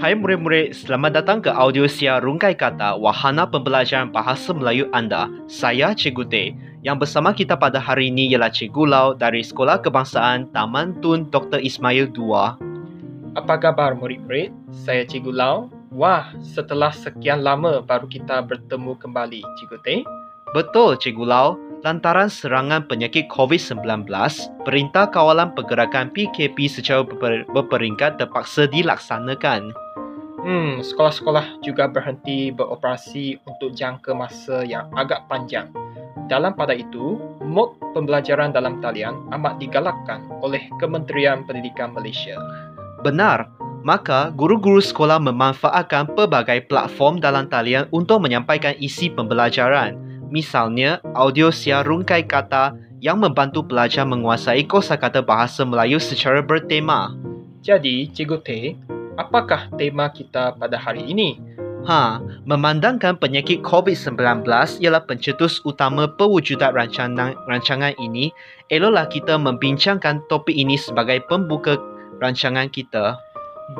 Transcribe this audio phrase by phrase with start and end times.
[0.00, 5.28] Hai murid-murid, selamat datang ke audio siar Rungkai Kata Wahana Pembelajaran Bahasa Melayu anda.
[5.44, 6.56] Saya Cikgu Teh.
[6.80, 11.60] Yang bersama kita pada hari ini ialah Cikgu Lau dari Sekolah Kebangsaan Taman Tun Dr.
[11.60, 12.32] Ismail II.
[13.36, 14.48] Apa khabar murid-murid?
[14.72, 15.68] Saya Cikgu Lau.
[15.92, 20.00] Wah, setelah sekian lama baru kita bertemu kembali, Cikgu Teh.
[20.56, 21.60] Betul, Cikgu Lau.
[21.80, 24.04] Lantaran serangan penyakit COVID-19,
[24.68, 29.72] Perintah Kawalan Pergerakan PKP secara berper- berperingkat terpaksa dilaksanakan.
[30.40, 35.68] Hmm, sekolah-sekolah juga berhenti beroperasi untuk jangka masa yang agak panjang.
[36.32, 42.38] Dalam pada itu, mod pembelajaran dalam talian amat digalakkan oleh Kementerian Pendidikan Malaysia.
[43.04, 43.50] Benar,
[43.84, 49.98] maka guru-guru sekolah memanfaatkan pelbagai platform dalam talian untuk menyampaikan isi pembelajaran.
[50.30, 57.12] Misalnya, audio siar rungkai kata yang membantu pelajar menguasai kosakata bahasa Melayu secara bertema.
[57.60, 58.78] Jadi, Cikgu Teh,
[59.20, 61.36] apakah tema kita pada hari ini?
[61.88, 64.44] Ha, memandangkan penyakit COVID-19
[64.84, 68.28] ialah pencetus utama pewujudan rancangan, rancangan ini,
[68.68, 71.80] eloklah kita membincangkan topik ini sebagai pembuka
[72.20, 73.16] rancangan kita.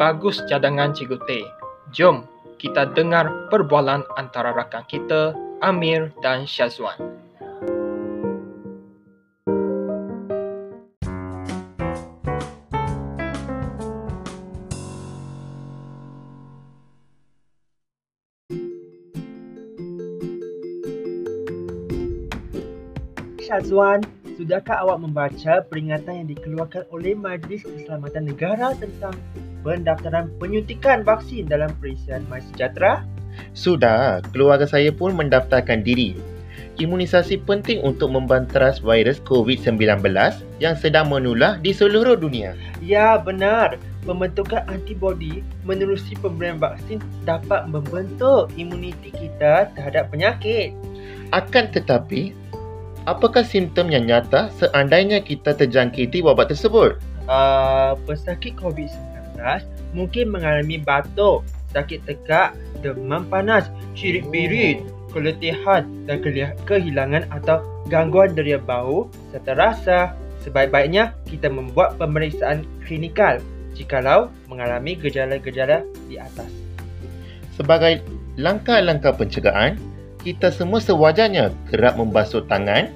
[0.00, 1.44] Bagus cadangan Cikgu Teh.
[1.92, 2.24] Jom
[2.56, 7.19] kita dengar perbualan antara rakan kita, Amir dan Syazwan.
[23.50, 24.06] Syazwan,
[24.38, 29.10] sudahkah awak membaca peringatan yang dikeluarkan oleh Majlis Keselamatan Negara tentang
[29.66, 33.02] pendaftaran penyuntikan vaksin dalam perisian MySejahtera?
[33.50, 36.14] Sudah, keluarga saya pun mendaftarkan diri.
[36.78, 39.82] Imunisasi penting untuk membanteras virus COVID-19
[40.62, 42.54] yang sedang menular di seluruh dunia.
[42.78, 43.82] Ya, benar.
[44.06, 50.70] Pembentukan antibodi menerusi pemberian vaksin dapat membentuk imuniti kita terhadap penyakit.
[51.34, 52.32] Akan tetapi,
[53.10, 57.02] apakah simptom yang nyata seandainya kita terjangkiti wabak tersebut?
[57.26, 59.38] Uh, pesakit COVID-19
[59.94, 61.42] mungkin mengalami batuk,
[61.74, 63.66] sakit tekak, demam panas,
[63.98, 66.22] cirit-birit, keletihan dan
[66.64, 67.58] kehilangan atau
[67.90, 69.98] gangguan deria bau serta rasa.
[70.40, 73.44] Sebaik-baiknya kita membuat pemeriksaan klinikal
[73.76, 76.48] jikalau mengalami gejala-gejala di atas.
[77.60, 78.00] Sebagai
[78.40, 79.76] langkah-langkah pencegahan,
[80.24, 82.88] kita semua sewajarnya kerap membasuh tangan,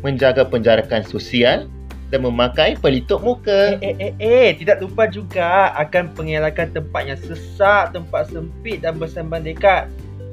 [0.00, 1.68] menjaga penjarakan sosial
[2.10, 3.78] dan memakai pelitup muka.
[3.78, 8.98] Eh, eh, eh, eh, tidak lupa juga akan pengelakkan tempat yang sesak, tempat sempit dan
[8.98, 9.86] bersembang dekat.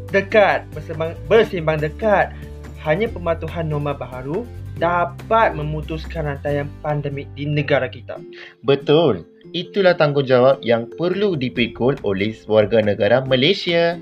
[0.10, 2.34] Dekat, bersembang, bersembang dekat.
[2.82, 4.48] Hanya pematuhan norma baharu
[4.78, 8.22] dapat memutuskan rantaian pandemik di negara kita.
[8.62, 9.26] Betul.
[9.52, 13.98] Itulah tanggungjawab yang perlu dipikul oleh warga negara Malaysia.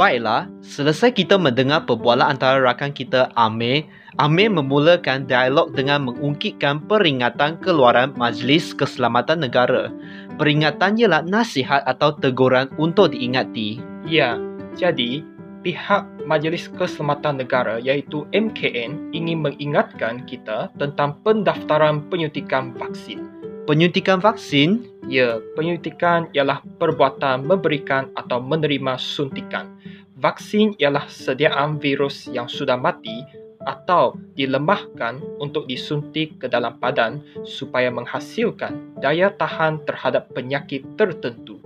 [0.00, 3.84] Baiklah, selesai kita mendengar perbualan antara rakan kita Amir,
[4.16, 9.92] Amir memulakan dialog dengan mengungkitkan peringatan keluaran Majlis Keselamatan Negara.
[10.40, 13.76] Peringatan ialah nasihat atau teguran untuk diingati.
[14.08, 14.40] Ya,
[14.72, 15.20] jadi
[15.60, 23.20] pihak Majlis Keselamatan Negara iaitu MKN ingin mengingatkan kita tentang pendaftaran penyuntikan vaksin.
[23.68, 29.74] Penyuntikan vaksin Ya, penyuntikan ialah perbuatan memberikan atau menerima suntikan.
[30.20, 33.24] Vaksin ialah sediaan virus yang sudah mati
[33.64, 41.56] atau dilemahkan untuk disuntik ke dalam badan supaya menghasilkan daya tahan terhadap penyakit tertentu.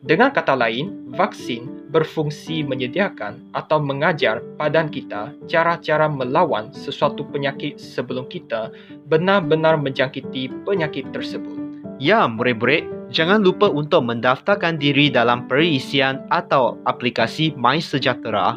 [0.00, 8.24] Dengan kata lain, vaksin berfungsi menyediakan atau mengajar badan kita cara-cara melawan sesuatu penyakit sebelum
[8.24, 8.72] kita
[9.04, 11.67] benar-benar menjangkiti penyakit tersebut.
[11.98, 18.54] Ya, murid-murid, jangan lupa untuk mendaftarkan diri dalam perisian atau aplikasi MySejahtera.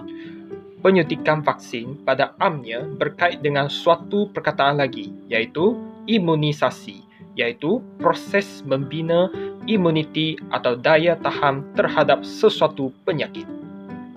[0.86, 5.74] Penyuntikan vaksin pada amnya berkait dengan suatu perkataan lagi iaitu
[6.06, 7.02] imunisasi
[7.34, 9.30] iaitu proses membina
[9.66, 13.46] imuniti atau daya tahan terhadap sesuatu penyakit.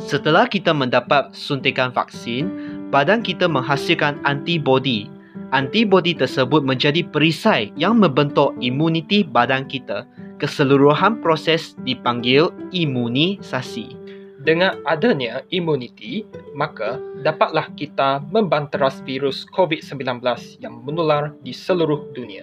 [0.05, 2.51] Setelah kita mendapat suntikan vaksin,
[2.93, 5.09] badan kita menghasilkan antibodi.
[5.55, 10.03] Antibodi tersebut menjadi perisai yang membentuk imuniti badan kita.
[10.43, 13.95] Keseluruhan proses dipanggil imunisasi.
[14.43, 16.27] Dengan adanya imuniti,
[16.59, 20.27] maka dapatlah kita membanteras virus COVID-19
[20.59, 22.43] yang menular di seluruh dunia.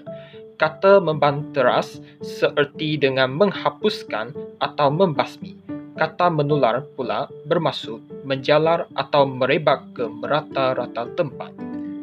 [0.56, 4.32] Kata membanteras seerti dengan menghapuskan
[4.64, 5.60] atau membasmi.
[6.00, 11.52] Kata menular pula bermaksud menjalar atau merebak ke merata-rata tempat.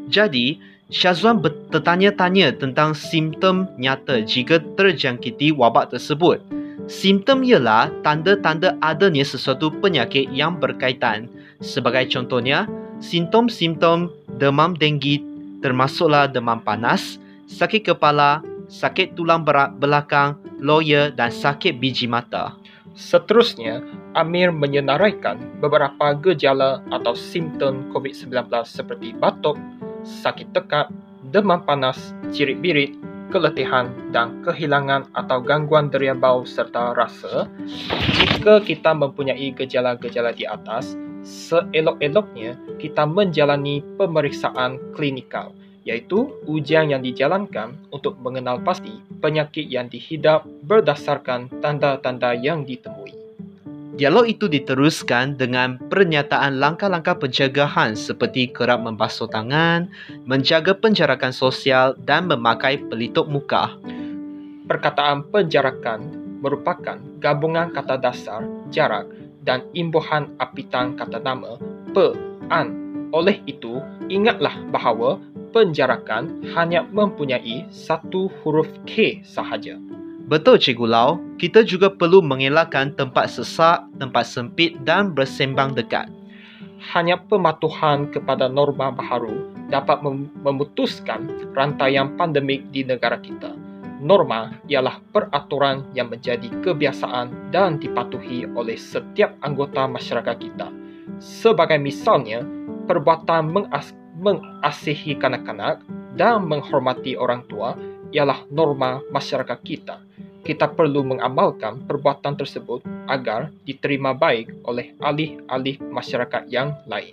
[0.08, 6.40] Jadi, Syazwan bertanya-tanya tentang simptom nyata jika terjangkiti wabak tersebut.
[6.88, 11.29] Simptom ialah tanda-tanda adanya sesuatu penyakit yang berkaitan.
[11.61, 12.64] Sebagai contohnya,
[13.05, 14.08] simptom-simptom
[14.40, 15.20] demam denggi
[15.61, 17.20] termasuklah demam panas,
[17.52, 18.40] sakit kepala,
[18.73, 19.44] sakit tulang
[19.76, 22.56] belakang, loya dan sakit biji mata.
[22.96, 23.85] Seterusnya,
[24.17, 29.61] Amir menyenaraikan beberapa gejala atau simptom COVID-19 seperti batuk,
[30.08, 30.88] sakit tekak,
[31.28, 32.96] demam panas, cirit-birit,
[33.28, 37.44] keletihan dan kehilangan atau gangguan deria bau serta rasa.
[38.16, 40.96] Jika kita mempunyai gejala-gejala di atas,
[41.28, 45.52] seelok-eloknya kita menjalani pemeriksaan klinikal
[45.88, 53.17] iaitu ujian yang dijalankan untuk mengenal pasti penyakit yang dihidap berdasarkan tanda-tanda yang ditemui.
[53.98, 59.90] Dialog itu diteruskan dengan pernyataan langkah-langkah pencegahan seperti kerap membasuh tangan,
[60.22, 63.74] menjaga penjarakan sosial dan memakai pelitup muka.
[64.70, 69.10] Perkataan penjarakan merupakan gabungan kata dasar, jarak
[69.42, 71.58] dan imbuhan apitan kata nama,
[71.90, 72.14] pe,
[72.54, 72.70] an.
[73.10, 75.18] Oleh itu, ingatlah bahawa
[75.50, 79.74] penjarakan hanya mempunyai satu huruf K sahaja.
[80.28, 86.04] Betul Cikgu Lau, kita juga perlu mengelakkan tempat sesak, tempat sempit dan bersembang dekat.
[86.92, 90.04] Hanya pematuhan kepada norma baharu dapat
[90.44, 93.56] memutuskan rantaian pandemik di negara kita.
[94.04, 100.69] Norma ialah peraturan yang menjadi kebiasaan dan dipatuhi oleh setiap anggota masyarakat kita.
[101.25, 102.44] Sebagai misalnya,
[102.84, 105.80] perbuatan mengas- mengasihi kanak-kanak
[106.20, 107.72] dan menghormati orang tua
[108.10, 109.96] ialah norma masyarakat kita
[110.49, 117.12] kita perlu mengamalkan perbuatan tersebut agar diterima baik oleh ahli-ahli masyarakat yang lain.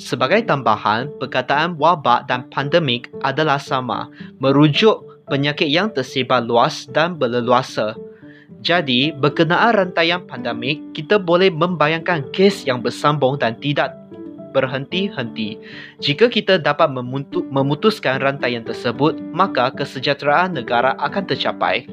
[0.00, 4.08] Sebagai tambahan, perkataan wabak dan pandemik adalah sama,
[4.40, 7.92] merujuk penyakit yang tersebar luas dan berleluasa.
[8.64, 13.92] Jadi, berkenaan rantaian pandemik, kita boleh membayangkan kes yang bersambung dan tidak
[14.52, 15.56] berhenti-henti.
[15.98, 16.92] Jika kita dapat
[17.50, 21.88] memutuskan rantaian tersebut, maka kesejahteraan negara akan tercapai.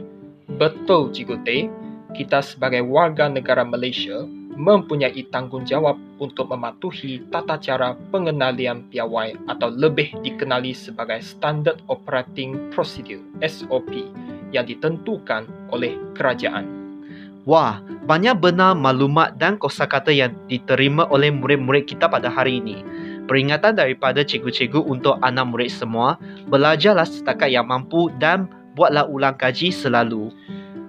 [0.59, 1.71] Betul Cikgu Teh,
[2.13, 4.27] kita sebagai warga negara Malaysia
[4.59, 13.23] mempunyai tanggungjawab untuk mematuhi tata cara pengenalian piawai atau lebih dikenali sebagai Standard Operating Procedure
[13.39, 14.03] SOP
[14.51, 16.67] yang ditentukan oleh kerajaan.
[17.47, 17.79] Wah,
[18.09, 22.81] banyak benar maklumat dan kosakata yang diterima oleh murid-murid kita pada hari ini.
[23.29, 26.17] Peringatan daripada cikgu-cikgu untuk anak murid semua,
[26.49, 30.33] belajarlah setakat yang mampu dan buatlah ulang kaji selalu.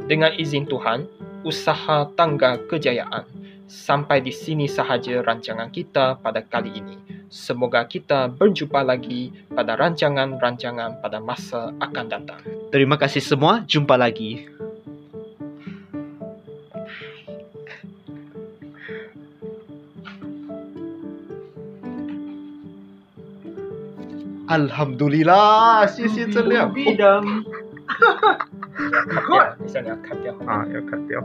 [0.08, 1.05] Dengan izin Tuhan,
[1.44, 3.28] usaha tangga kejayaan.
[3.69, 6.96] Sampai di sini sahaja rancangan kita pada kali ini.
[7.28, 12.40] Semoga kita berjumpa lagi pada rancangan-rancangan pada masa akan datang.
[12.72, 14.49] Terima kasih semua, jumpa lagi.
[24.50, 26.69] Alhamdulillah，谢谢真亮。
[26.69, 27.21] 呀，
[29.59, 30.33] 你想你要砍掉。
[30.45, 31.21] 啊，要砍掉。